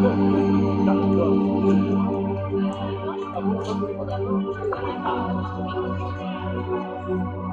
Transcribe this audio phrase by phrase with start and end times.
[0.00, 0.18] Thank
[7.08, 7.47] you.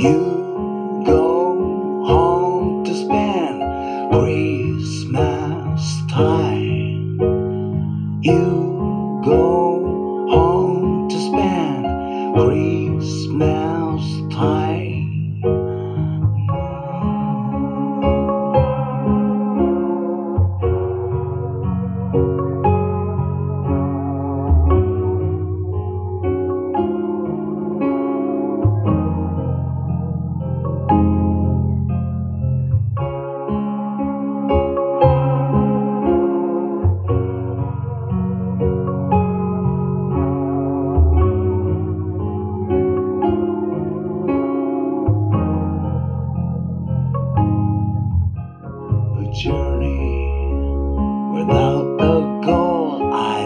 [0.00, 0.29] You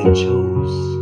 [0.04, 0.93] I chose.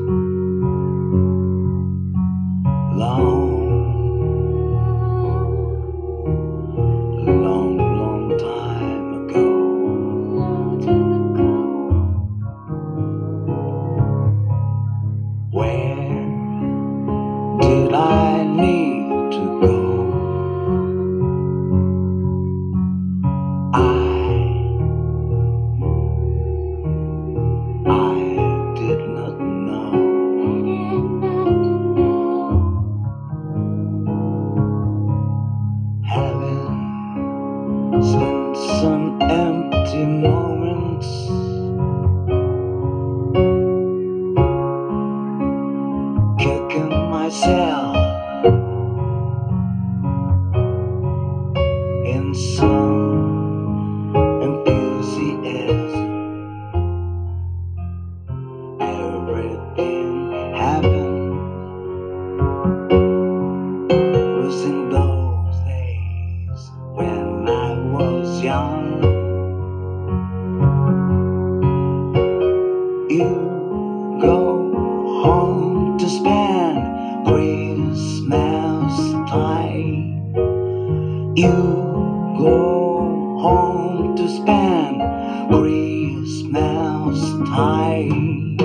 [87.72, 88.61] light.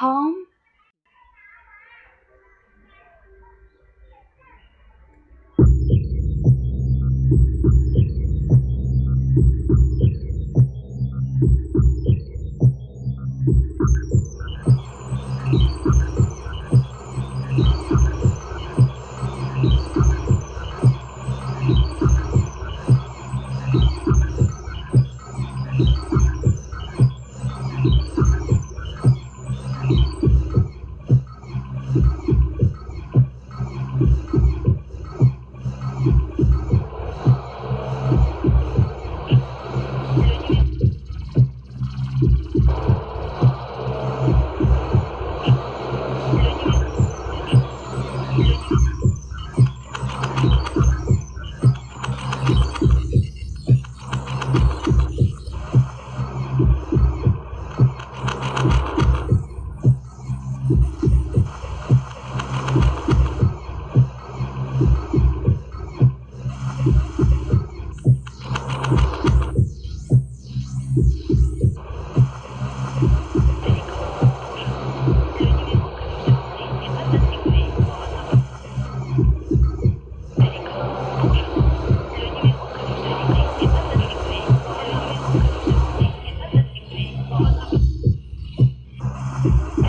[0.00, 0.43] home?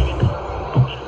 [0.06, 1.05] おっしゃ。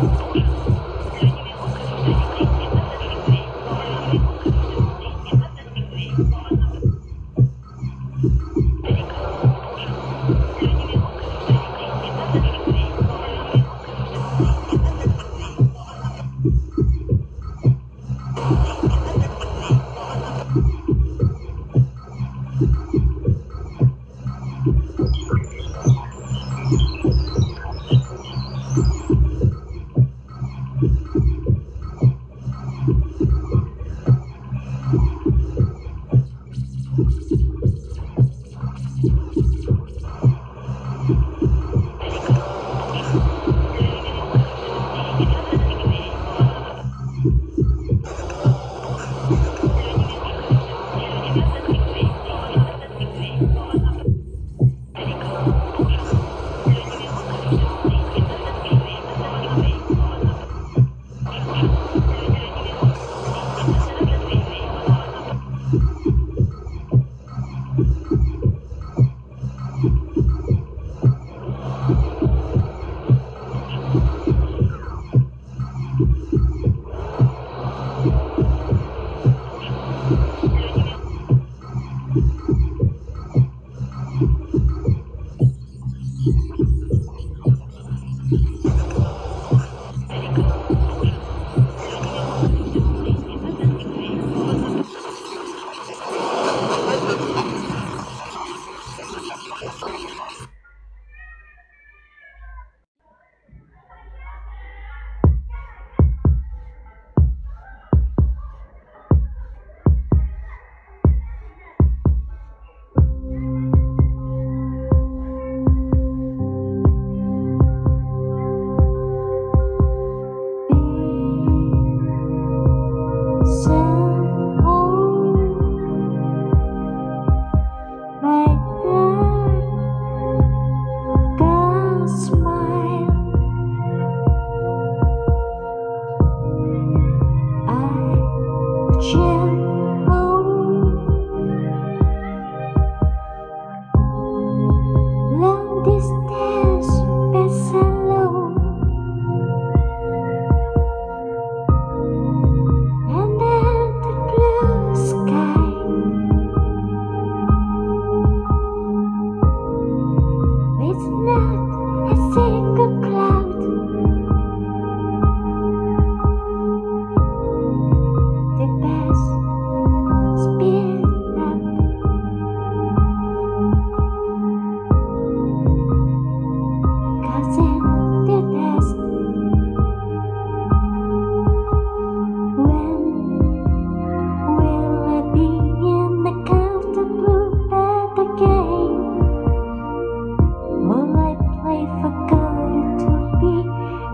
[0.00, 0.37] Oh.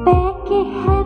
[0.05, 1.04] back it had